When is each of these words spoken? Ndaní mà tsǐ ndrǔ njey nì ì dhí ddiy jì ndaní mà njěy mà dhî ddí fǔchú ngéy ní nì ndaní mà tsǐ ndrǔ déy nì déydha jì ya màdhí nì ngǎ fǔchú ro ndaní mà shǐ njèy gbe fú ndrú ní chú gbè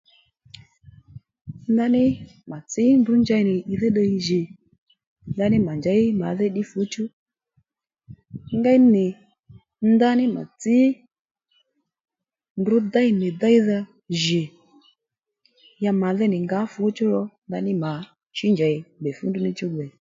Ndaní 1.71 2.03
mà 2.49 2.57
tsǐ 2.69 2.83
ndrǔ 2.99 3.13
njey 3.21 3.43
nì 3.49 3.55
ì 3.73 3.75
dhí 3.79 3.89
ddiy 3.91 4.13
jì 4.27 4.41
ndaní 5.33 5.57
mà 5.65 5.73
njěy 5.79 6.03
mà 6.21 6.27
dhî 6.37 6.47
ddí 6.49 6.63
fǔchú 6.71 7.03
ngéy 8.57 8.77
ní 8.81 8.87
nì 8.95 9.05
ndaní 9.93 10.23
mà 10.35 10.43
tsǐ 10.59 10.75
ndrǔ 12.59 12.75
déy 12.93 13.09
nì 13.19 13.27
déydha 13.41 13.79
jì 14.21 14.41
ya 15.83 15.91
màdhí 16.01 16.25
nì 16.29 16.37
ngǎ 16.45 16.59
fǔchú 16.73 17.03
ro 17.13 17.23
ndaní 17.47 17.71
mà 17.83 17.91
shǐ 18.37 18.45
njèy 18.53 18.75
gbe 18.99 19.09
fú 19.17 19.23
ndrú 19.27 19.41
ní 19.45 19.51
chú 19.59 19.67
gbè 19.73 19.85